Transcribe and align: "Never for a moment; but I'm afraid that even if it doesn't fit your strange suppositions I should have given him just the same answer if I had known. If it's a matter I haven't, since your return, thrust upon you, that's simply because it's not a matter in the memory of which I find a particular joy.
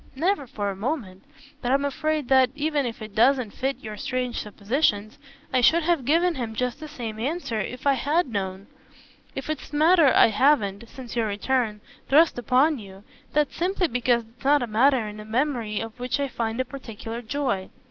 "Never 0.15 0.47
for 0.47 0.71
a 0.71 0.75
moment; 0.75 1.23
but 1.61 1.71
I'm 1.71 1.85
afraid 1.85 2.27
that 2.29 2.49
even 2.55 2.87
if 2.87 3.03
it 3.03 3.13
doesn't 3.13 3.51
fit 3.51 3.77
your 3.83 3.97
strange 3.97 4.39
suppositions 4.41 5.19
I 5.53 5.61
should 5.61 5.83
have 5.83 6.05
given 6.05 6.33
him 6.33 6.55
just 6.55 6.79
the 6.79 6.87
same 6.87 7.19
answer 7.19 7.59
if 7.59 7.85
I 7.85 7.93
had 7.93 8.25
known. 8.27 8.65
If 9.35 9.47
it's 9.47 9.71
a 9.71 9.75
matter 9.75 10.07
I 10.07 10.29
haven't, 10.29 10.89
since 10.89 11.15
your 11.15 11.27
return, 11.27 11.81
thrust 12.09 12.39
upon 12.39 12.79
you, 12.79 13.03
that's 13.33 13.55
simply 13.55 13.87
because 13.87 14.23
it's 14.27 14.43
not 14.43 14.63
a 14.63 14.65
matter 14.65 15.07
in 15.07 15.17
the 15.17 15.23
memory 15.23 15.79
of 15.79 15.99
which 15.99 16.19
I 16.19 16.27
find 16.27 16.59
a 16.59 16.65
particular 16.65 17.21
joy. 17.21 17.69